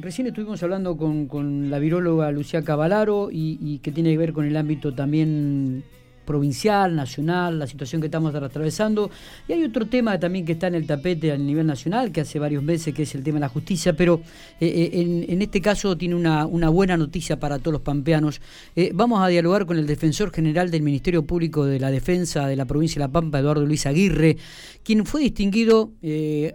[0.00, 4.56] Recién estuvimos hablando con, la viróloga Lucía Cavalaro y, que tiene que ver con el
[4.56, 5.84] ámbito también
[6.28, 9.10] provincial, nacional, la situación que estamos atravesando.
[9.48, 12.38] Y hay otro tema también que está en el tapete a nivel nacional, que hace
[12.38, 14.20] varios meses, que es el tema de la justicia, pero
[14.60, 18.42] eh, eh, en, este caso tiene una, buena noticia para todos los pampeanos.
[18.76, 22.56] Eh, vamos a dialogar con el defensor general del Ministerio Público de la Defensa de
[22.56, 24.36] la provincia de La Pampa, Eduardo Luis Aguirre,
[24.84, 25.92] quien fue distinguido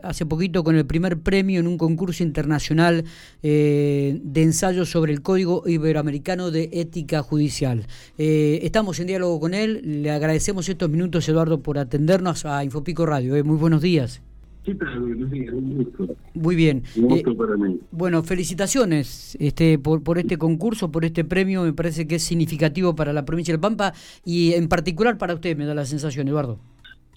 [0.03, 3.03] hace poquito con el primer premio en un concurso internacional
[3.41, 7.85] de ensayos sobre el Código Iberoamericano de Ética Judicial.
[8.17, 13.35] estamos en diálogo con él le agradecemos estos minutos, Eduardo, por atendernos a Infopico Radio.
[13.35, 13.43] Eh.
[13.43, 14.21] Muy buenos días.
[14.65, 16.15] Sí, buenos días, un gusto.
[16.33, 16.83] Muy bien.
[16.95, 17.79] Un gusto eh, para mí.
[17.91, 21.63] Bueno, felicitaciones este, por, por este concurso, por este premio.
[21.63, 25.57] Me parece que es significativo para la provincia del Pampa y en particular para usted,
[25.57, 26.59] me da la sensación, Eduardo.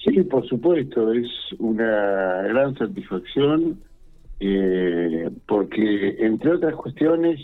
[0.04, 1.28] Sí, por supuesto, es
[1.58, 3.78] una gran satisfacción
[4.40, 7.40] eh, porque, entre otras cuestiones,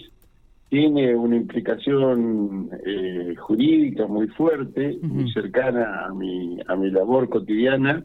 [0.72, 8.02] tiene una implicación eh, jurídica muy fuerte, muy cercana a mi, a mi labor cotidiana,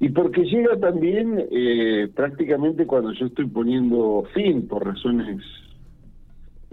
[0.00, 5.40] y porque llega también eh, prácticamente cuando yo estoy poniendo fin, por razones,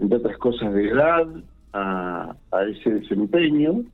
[0.00, 1.24] entre otras cosas, de edad,
[1.72, 3.84] a, a ese desempeño,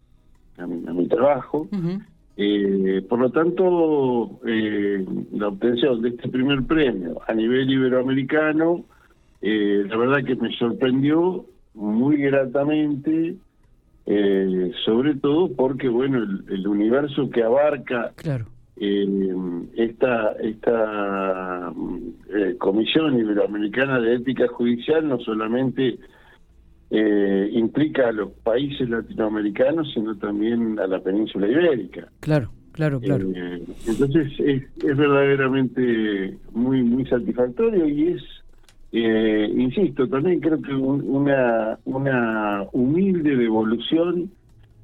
[0.56, 1.68] a mi, a mi trabajo.
[2.38, 8.86] Eh, por lo tanto, la obtención de este primer premio a nivel iberoamericano
[9.42, 13.34] eh, la verdad que me sorprendió muy gratamente,
[14.06, 18.12] eh, sobre todo porque, bueno, el, universo que abarca
[18.76, 19.34] eh,
[19.76, 21.72] esta, esta
[22.58, 25.98] Comisión Iberoamericana de Ética Judicial no solamente
[27.52, 32.08] implica a los países latinoamericanos, sino también a la península ibérica.
[32.20, 32.52] Claro.
[32.72, 33.26] Claro, claro.
[33.86, 38.22] entonces es, es verdaderamente muy muy satisfactorio y es
[38.92, 44.30] eh, insisto, también creo que una, una humilde devolución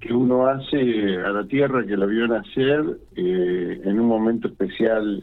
[0.01, 5.23] que uno hace a la tierra que la vio nacer eh, en un momento especial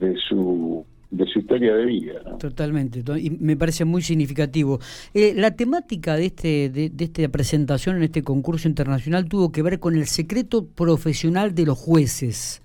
[0.00, 2.36] de su de su historia de vida.
[2.38, 4.78] Totalmente, y me parece muy significativo.
[5.14, 9.78] Eh, la temática de este de, esta presentación en este concurso internacional tuvo que ver
[9.78, 12.62] con el secreto profesional de los jueces.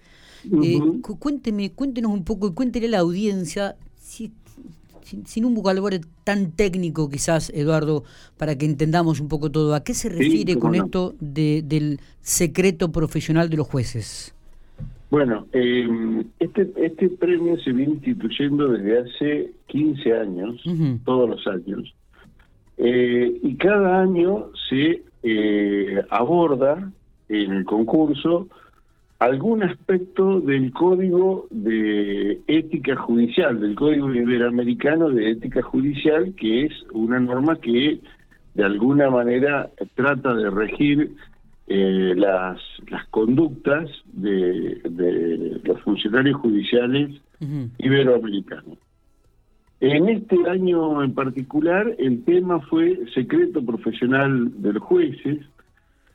[1.19, 4.31] cuénteme, cuéntenos un poco y cuéntele a la audiencia si
[5.03, 8.03] sin, un vocabulario tan técnico quizás, Eduardo,
[8.37, 9.75] para que entendamos un poco todo.
[9.75, 14.33] ¿A qué se refiere con esto de, del secreto profesional de los jueces?
[15.09, 15.87] Bueno, eh,
[16.39, 20.63] este, este premio se viene instituyendo desde hace 15 años,
[21.05, 21.93] todos los años,
[22.77, 26.91] eh, y cada año se eh, aborda
[27.29, 28.47] en el concurso
[29.23, 36.73] algún aspecto del Código de Ética Judicial, del Código Iberoamericano de Ética Judicial, que es
[36.91, 37.99] una norma que
[38.53, 41.15] de alguna manera trata de regir
[41.67, 44.81] eh, las, las conductas de,
[45.63, 47.11] los funcionarios judiciales
[47.77, 48.77] iberoamericanos.
[49.79, 55.39] En este año en particular, el tema fue secreto profesional de los jueces,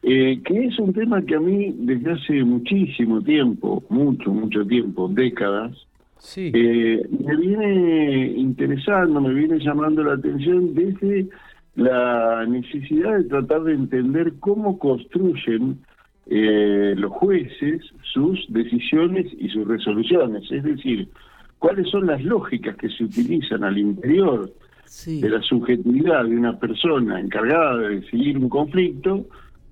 [0.03, 5.09] eh, que es un tema que a mí desde hace muchísimo tiempo, mucho, mucho tiempo,
[5.09, 5.77] décadas,
[6.37, 11.29] eh, me viene interesando, me viene llamando la atención desde
[11.77, 15.79] la necesidad de tratar de entender cómo construyen
[16.27, 17.83] eh, los jueces
[18.13, 21.09] sus decisiones y sus resoluciones, es decir,
[21.59, 24.53] cuáles son las lógicas que se utilizan al interior
[25.07, 29.27] de la subjetividad de una persona encargada de decidir un conflicto,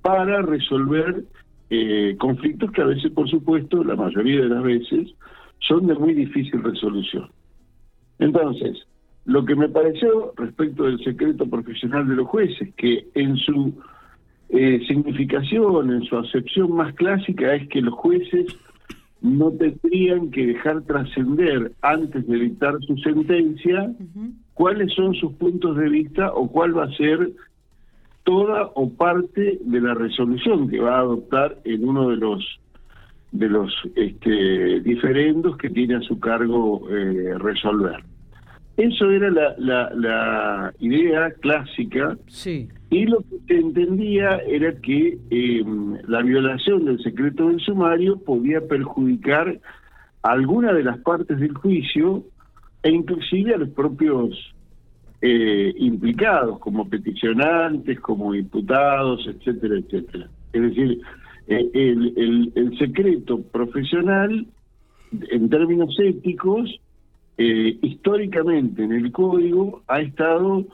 [0.06, 1.25] para resolver
[1.69, 5.12] eh, conflictos que a veces, por supuesto, la mayoría de las veces,
[5.59, 7.28] son de muy difícil resolución.
[8.21, 8.87] Entonces,
[9.25, 13.75] lo que me pareció respecto del secreto profesional de los jueces, que en su
[14.50, 18.47] eh, significación, en su acepción más clásica, es que los jueces
[19.23, 23.93] no tendrían que dejar trascender antes de dictar su sentencia
[24.55, 27.32] cuáles son sus puntos de vista o cuál va a ser
[28.26, 32.58] toda o parte de la resolución que va a adoptar en uno de los
[33.31, 38.02] de los este, diferendos que tiene a su cargo eh, resolver.
[38.76, 42.69] Eso era la, la, idea clásica sí.
[42.90, 48.61] y lo que se entendía era que em, la violación del secreto del sumario podía
[48.61, 49.61] perjudicar
[50.23, 52.25] a alguna de las partes del juicio
[52.82, 54.56] e inclusive a los propios
[55.20, 60.28] eh, implicados como peticionantes, como imputados, etcétera, etcétera.
[60.52, 61.00] Es decir,
[61.48, 64.46] eh, el, el, secreto profesional,
[65.30, 66.80] en términos éticos,
[67.38, 70.64] eh, históricamente en el código ha estado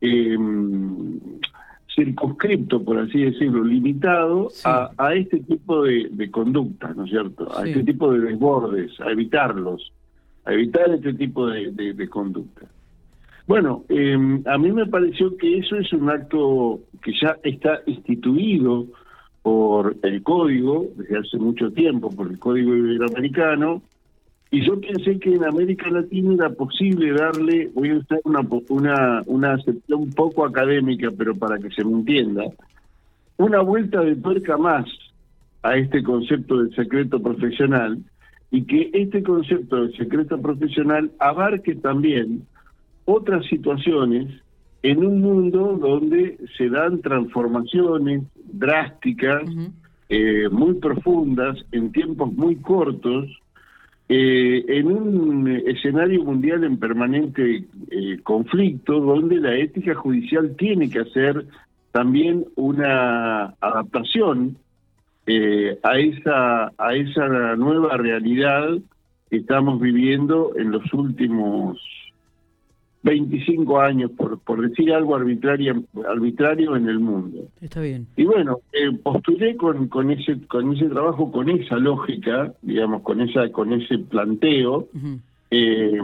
[0.00, 1.18] em,
[1.94, 7.56] circunscripto, por así decirlo, limitado a, este tipo de, conductas, ¿no es cierto?
[7.56, 9.92] A este tipo de desbordes, a evitarlos,
[10.44, 12.68] a evitar este tipo de, de, conductas.
[13.50, 18.86] Bueno, em, a mí me pareció que eso es un acto que ya está instituido
[19.42, 23.82] por el código desde hace mucho tiempo, por el código iberoamericano,
[24.52, 29.22] y yo pensé que en América Latina era posible darle, voy a usar una, una,
[29.26, 32.44] una acepción poco académica, pero para que se me entienda,
[33.36, 34.86] una vuelta de tuerca más
[35.64, 37.98] a este concepto del secreto profesional
[38.52, 42.46] y que este concepto del secreto profesional abarque también
[43.04, 44.28] otras situaciones
[44.82, 49.42] en un mundo donde se dan transformaciones drásticas,
[50.08, 53.26] eh, muy profundas, en tiempos muy cortos,
[54.08, 61.00] eh, en un escenario mundial en permanente eh, conflicto, donde la ética judicial tiene que
[61.00, 61.46] hacer
[61.92, 64.56] también una adaptación
[65.84, 68.78] a esa a esa nueva realidad
[69.28, 71.78] que estamos viviendo en los últimos
[73.02, 77.48] 25 años, por, por decir algo arbitrario, arbitrario en el mundo.
[77.60, 78.06] Está bien.
[78.16, 83.20] Y bueno, eh, postulé con, con, ese, con ese trabajo, con esa lógica, digamos, con,
[83.22, 84.88] esa, con ese planteo,
[85.50, 85.98] eh,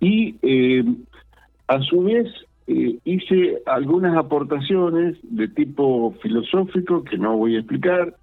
[0.00, 0.84] y eh,
[1.68, 2.28] a su vez
[2.66, 8.14] eh, hice algunas aportaciones de tipo filosófico, que no voy a explicar,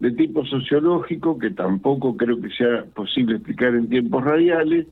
[0.00, 4.86] de tipo sociológico, que tampoco creo que sea posible explicar en tiempos radiales,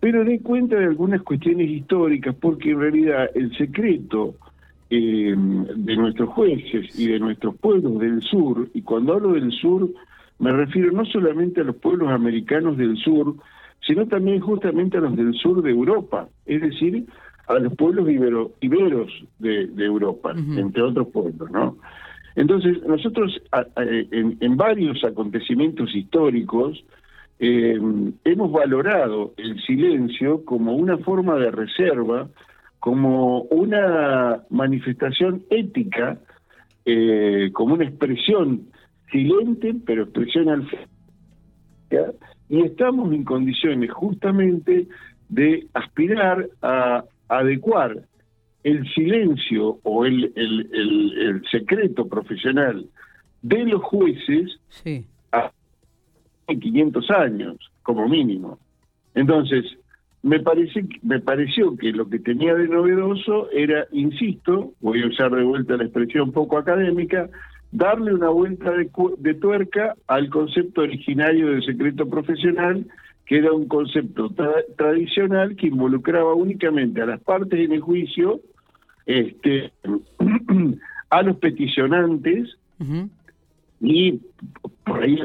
[0.00, 4.34] pero di cuenta de algunas cuestiones históricas, porque en realidad el secreto
[4.88, 9.88] eh, de nuestros jueces y de nuestros pueblos del sur, y cuando hablo del sur
[10.40, 13.34] me refiero no solamente a los pueblos americanos del sur,
[13.86, 17.04] sino también justamente a los del sur de Europa, es decir,
[17.46, 21.76] a los pueblos ibero, iberos de, Europa, entre otros pueblos, ¿no?
[22.36, 23.38] Entonces, nosotros
[23.76, 26.82] en, en varios acontecimientos históricos,
[27.42, 27.80] eh,
[28.24, 32.28] hemos valorado el silencio como una forma de reserva,
[32.80, 36.18] como una manifestación ética,
[36.84, 38.68] eh, como una expresión
[39.10, 40.68] silente, pero expresión al
[42.48, 44.86] y estamos en condiciones justamente
[45.28, 48.02] de aspirar a adecuar
[48.64, 52.86] el silencio o el, el, secreto profesional
[53.42, 55.06] de los jueces sí.
[56.58, 58.58] 500 años, como mínimo.
[59.14, 59.64] Entonces,
[60.22, 65.30] me, parece, me pareció que lo que tenía de novedoso era, insisto, voy a usar
[65.30, 67.28] de vuelta la expresión poco académica,
[67.72, 72.86] darle una vuelta de, tuerca al concepto originario del secreto profesional,
[73.24, 74.30] que era un concepto
[74.76, 78.40] tradicional que involucraba únicamente a las partes en el juicio,
[79.06, 79.72] este,
[81.10, 82.56] a los peticionantes
[83.80, 84.20] y
[84.84, 85.18] por ahí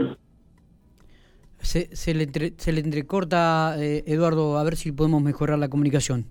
[1.66, 6.26] se, se, le, se le entrecorta, eh, Eduardo, a ver si podemos mejorar la comunicación.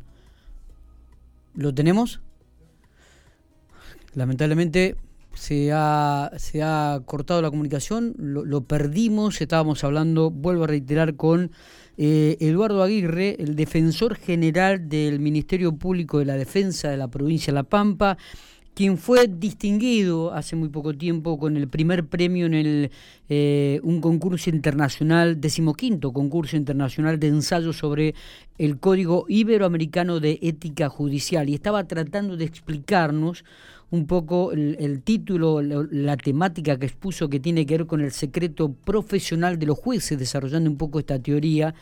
[1.54, 2.20] ¿Lo tenemos?
[4.14, 4.96] Lamentablemente
[5.34, 11.50] se ha, se ha cortado la comunicación, lo, perdimos, estábamos hablando, vuelvo a reiterar, con
[11.96, 17.52] eh, Eduardo Aguirre, el defensor general del Ministerio Público de la Defensa de la provincia
[17.52, 18.16] de La Pampa,
[18.74, 22.90] quien fue distinguido hace muy poco tiempo con el primer premio en el,
[23.28, 28.14] eh, un concurso internacional, decimoquinto concurso internacional de ensayo sobre
[28.58, 31.48] el Código Iberoamericano de Ética Judicial.
[31.48, 33.44] Y estaba tratando de explicarnos
[33.90, 38.10] un poco el, título, la, la, temática que expuso que tiene que ver con el
[38.10, 41.74] secreto profesional de los jueces, desarrollando un poco esta teoría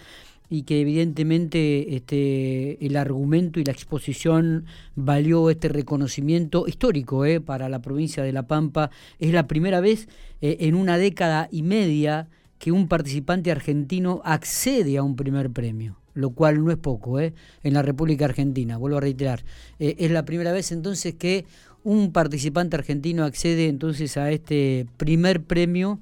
[0.49, 7.69] y que evidentemente este, el argumento y la exposición valió este reconocimiento histórico eh, para
[7.69, 8.91] la provincia de La Pampa.
[9.19, 10.09] Es la primera vez
[10.43, 15.97] eh, en una década y media que un participante argentino accede a un primer premio
[16.15, 17.33] lo cual no es poco, eh,
[17.63, 19.45] en la República Argentina, vuelvo a reiterar.
[19.79, 21.47] Eh, es la primera vez entonces que
[21.85, 26.01] un participante argentino accede entonces a este primer premio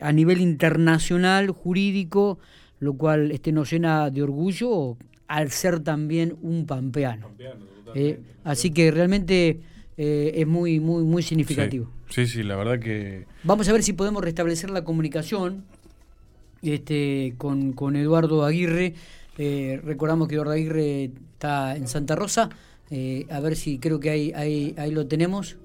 [0.00, 2.38] a nivel internacional, jurídico,
[2.80, 4.96] lo cual este, nos llena de orgullo
[5.28, 7.30] al ser también un pampeano.
[7.94, 9.60] Eh, así que realmente
[9.96, 11.88] eh, es muy, muy, muy significativo.
[12.08, 12.26] Sí.
[12.26, 13.26] sí, la verdad que...
[13.44, 15.64] Vamos a ver si podemos restablecer la comunicación
[16.62, 18.94] este, con, con Eduardo Aguirre.
[19.38, 22.48] Eh, recordamos que Eduardo Aguirre está en Santa Rosa.
[23.30, 25.58] a ver si creo que ahí, ahí, ahí lo tenemos.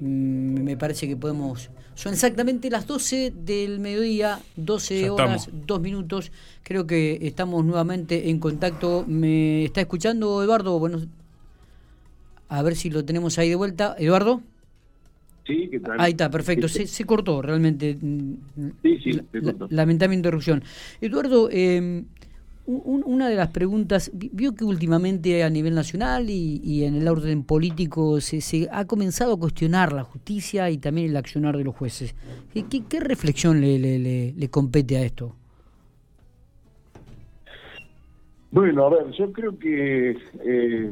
[0.00, 1.70] Mm, me parece que podemos...
[1.94, 6.30] Son exactamente las 12 del mediodía, 12 horas, 2 minutos.
[6.62, 9.04] Creo que estamos nuevamente en contacto.
[9.06, 10.78] ¿Me está escuchando Eduardo?
[10.78, 11.00] Bueno,
[12.48, 13.96] a ver si lo tenemos ahí de vuelta.
[13.98, 14.42] Eduardo.
[15.46, 15.98] Sí, ¿qué tal?
[15.98, 16.68] Ahí está, perfecto.
[16.68, 17.96] Se, se cortó realmente.
[18.82, 19.66] Sí, sí, se cortó.
[19.70, 20.62] Lamentable interrupción.
[21.00, 22.04] Eduardo, eh,
[22.66, 28.20] una de las preguntas, vio que últimamente a nivel nacional y, en el orden político
[28.20, 32.14] se, se, ha comenzado a cuestionar la justicia y también el accionar de los jueces.
[32.52, 35.34] ¿Qué, qué reflexión le, le, le, compete a esto?
[38.50, 40.10] Bueno, a ver, yo creo que
[40.44, 40.90] eh,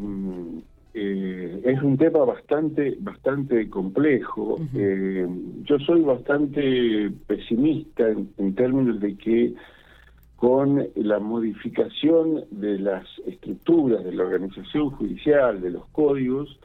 [0.94, 4.58] eh, es un tema bastante, bastante complejo.
[4.74, 5.26] eh,
[5.64, 9.54] yo soy bastante pesimista en, en términos de que
[10.36, 16.58] con la modificación de las estructuras de la organización judicial, de los códigos,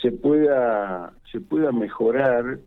[0.00, 2.58] se pueda, se pueda mejorar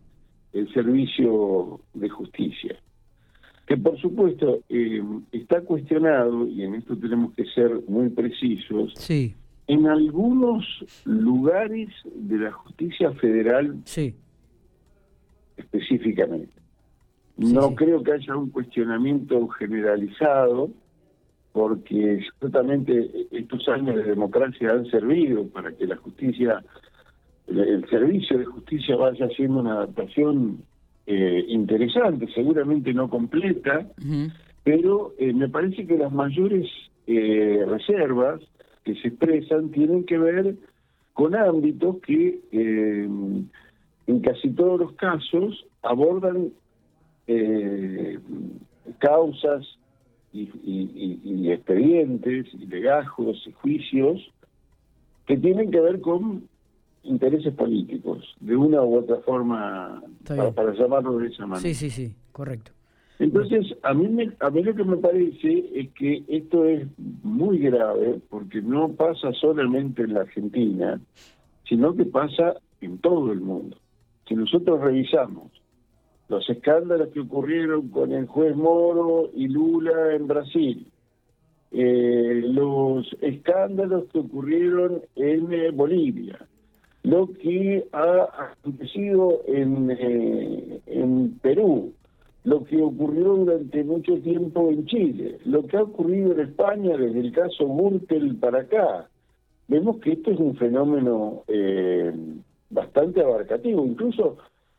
[0.54, 2.76] el servicio de justicia.
[3.68, 9.36] Que por supuesto eh, está cuestionado, y en esto tenemos que ser muy precisos, sí.
[9.68, 10.66] en algunos
[11.04, 14.16] lugares de la justicia federal sí.
[15.58, 16.67] específicamente.
[17.38, 20.72] No creo que haya un cuestionamiento generalizado,
[21.52, 26.64] porque ciertamente estos años de democracia han servido para que la justicia,
[27.48, 30.64] el servicio de justicia vaya haciendo una adaptación
[31.06, 34.34] eh, interesante, seguramente no completa, uh -huh.
[34.64, 36.68] pero eh, me parece que las mayores
[37.06, 38.42] eh, reservas
[38.84, 40.56] que se expresan tienen que ver
[41.14, 46.52] con ámbitos que en casi todos los casos abordan
[47.28, 48.20] eh,
[49.00, 49.66] causas
[50.34, 54.32] y, y, y, expedientes y legajos y juicios
[55.26, 56.48] que tienen que ver con
[57.04, 61.62] intereses políticos, de una u otra forma, para, para, llamarlo de esa manera.
[61.62, 62.72] Sí, sí, sí, correcto.
[63.20, 66.88] Entonces, a mí, me, a mí lo que me parece es que esto es
[67.24, 71.02] muy grave, porque no pasa solamente en la Argentina,
[71.68, 73.78] sino que pasa en todo el mundo.
[74.28, 75.52] Si nosotros revisamos
[76.30, 80.88] los escándalos que ocurrieron con el juez Moro y Lula en Brasil,
[81.72, 86.38] eh, los escándalos que ocurrieron en eh, Bolivia,
[87.04, 91.94] lo que ha acontecido en, eh, en Perú,
[92.44, 97.20] lo que ocurrió durante mucho tiempo en Chile, lo que ha ocurrido en España desde
[97.20, 99.10] el caso Murtel para acá.
[99.68, 101.44] Vemos que esto es un fenómeno
[102.70, 104.38] bastante abarcativo, incluso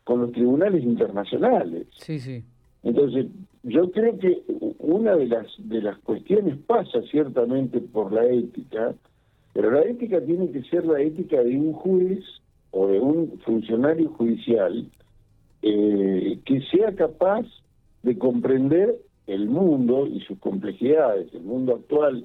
[0.08, 1.86] con los tribunales internacionales.
[1.98, 2.42] Sí, sí.
[2.82, 3.26] Entonces,
[3.62, 4.40] yo creo que
[4.78, 8.94] una de las de las cuestiones pasa ciertamente por la ética,
[9.52, 12.24] pero la ética tiene que ser la ética de un juez
[12.70, 14.88] o de un funcionario judicial
[15.60, 17.44] eh, que sea capaz
[18.02, 18.96] de comprender
[19.26, 22.24] el mundo y sus complejidades, el mundo actual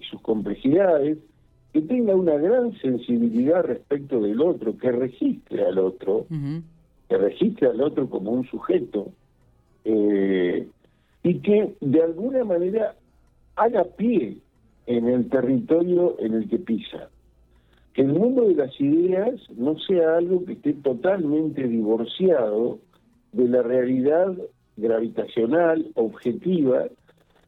[0.00, 1.18] y sus complejidades,
[1.74, 6.62] que tenga una gran sensibilidad respecto del otro, que registre al otro, uh -huh.
[7.08, 9.12] Que registre al otro como un sujeto,
[9.84, 10.68] eh,
[11.22, 12.94] y que de alguna manera
[13.56, 14.38] haga pie
[14.86, 17.08] en el territorio en el que pisa.
[17.92, 22.78] Que el mundo de las ideas no sea algo que esté totalmente divorciado
[23.32, 24.36] de la realidad
[24.76, 26.84] gravitacional, objetiva,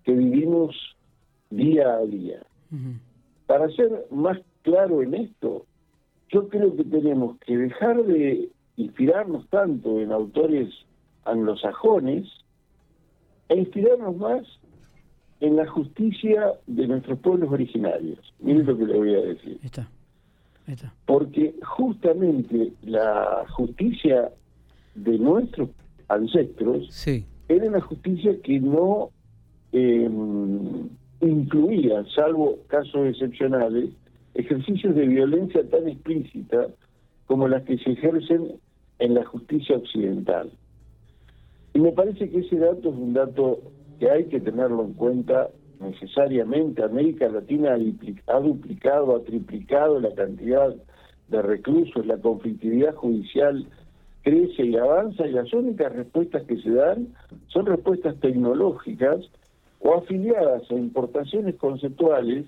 [0.05, 0.75] que vivimos
[1.51, 2.41] día a día.
[2.73, 2.99] Uh -huh.
[3.47, 5.67] Para ser más claro en esto,
[6.29, 8.49] yo creo que tenemos que dejar de
[8.83, 10.69] inspirarnos tanto en autores
[11.25, 12.27] anglosajones
[13.49, 14.43] e inspirarnos más
[15.41, 18.19] en la justicia de nuestros pueblos originarios.
[18.41, 19.59] Miren lo que le voy a decir.
[19.63, 19.89] Está.
[20.67, 20.95] Está.
[21.07, 24.31] Porque justamente la justicia
[24.95, 25.71] de nuestros
[26.09, 27.25] ancestros sí.
[27.49, 29.11] era una justicia que no
[29.73, 30.09] eh,
[31.21, 33.91] incluía, salvo casos excepcionales,
[34.35, 36.69] ejercicios de violencia tan explícita
[37.27, 38.61] como las que se ejercen
[39.01, 40.51] en la justicia occidental.
[41.75, 43.61] Y me parece que ese dato es un dato
[43.99, 45.49] que hay que tenerlo en cuenta
[45.81, 46.83] necesariamente.
[46.83, 47.75] América Latina
[48.27, 50.75] ha duplicado, ha triplicado la cantidad
[51.29, 53.67] de reclusos, la conflictividad judicial
[54.23, 57.09] crece y avanza y las únicas respuestas que se dan
[57.49, 59.21] son respuestas tecnológicas
[59.81, 62.47] o afiliadas a importaciones conceptuales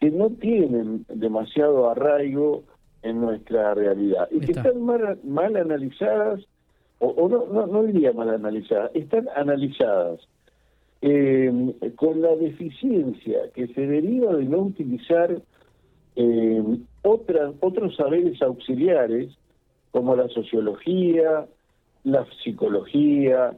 [0.00, 2.64] que no tienen demasiado arraigo
[3.06, 6.40] en nuestra realidad y que están mal, mal analizadas,
[6.98, 10.20] o, o no, no, no, diría mal analizadas, están analizadas
[11.02, 15.40] eh, con la deficiencia que se deriva de no utilizar
[16.16, 16.62] eh,
[17.02, 19.36] otras, otros saberes auxiliares
[19.92, 21.46] como la sociología,
[22.04, 23.56] la psicología,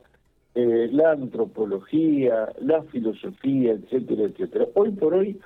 [0.55, 4.67] eh, la antropología, la filosofía, etcétera, etcétera.
[4.75, 5.39] Hoy por hoy,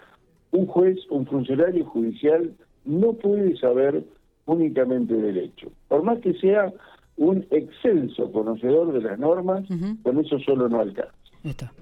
[0.51, 2.53] un juez, un funcionario judicial
[2.85, 4.05] no puede saber
[4.47, 5.71] únicamente derecho.
[5.89, 6.73] Por más que sea
[7.17, 9.65] un excelso conocedor de las normas,
[10.03, 11.13] con eso solo no alcanza.
[11.45, 11.73] Está.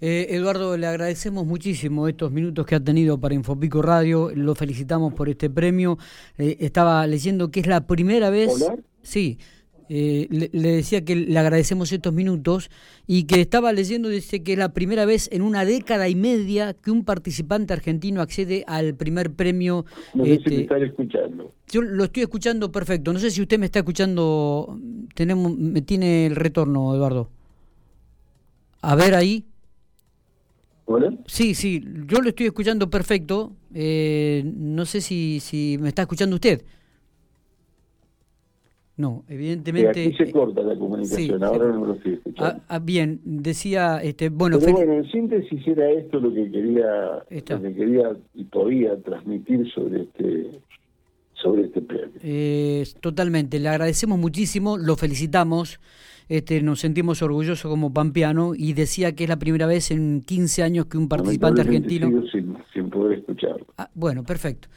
[0.00, 4.30] Eh, Eduardo, le agradecemos muchísimo estos minutos que ha tenido para Infopico Radio.
[4.34, 5.98] Lo felicitamos por este premio.
[6.38, 8.50] Eh, estaba leyendo que es la primera vez.
[9.02, 9.38] Sí.
[9.94, 12.70] Eh, le, decía que le agradecemos estos minutos
[13.06, 16.72] y que estaba leyendo, dice que es la primera vez en una década y media
[16.72, 19.84] que un participante argentino accede al primer premio.
[20.14, 21.52] No sé si este, escuchando.
[21.68, 23.12] Yo lo estoy escuchando perfecto.
[23.12, 24.78] No sé si usted me está escuchando.
[25.14, 27.28] Tenemos, me tiene el retorno, Eduardo.
[28.80, 29.44] A ver ahí.
[30.86, 31.12] ¿Hola?
[31.26, 33.52] Sí, sí, yo lo estoy escuchando perfecto.
[33.74, 36.62] Eh, no sé si, si me está escuchando usted.
[38.96, 40.06] No, evidentemente.
[40.06, 42.60] aquí se corta la comunicación, ahora no lo estoy escuchando.
[42.60, 44.58] Ah, ah, bien, decía, este, bueno.
[44.60, 49.70] Pero bueno, en síntesis era esto lo que quería, lo que quería y podía transmitir
[49.72, 50.60] sobre este
[51.42, 52.12] sobre este premio.
[52.22, 55.80] Eh, totalmente, le agradecemos muchísimo, lo felicitamos.
[56.28, 60.62] Este, nos sentimos orgullosos como pampeano y decía que es la primera vez en 15
[60.62, 62.22] años que un participante argentino...
[62.30, 63.66] Sin, sin poder escucharlo.
[63.76, 64.68] Ah, bueno, perfecto.